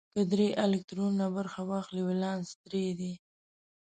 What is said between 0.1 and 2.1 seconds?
که درې الکترونه برخه واخلي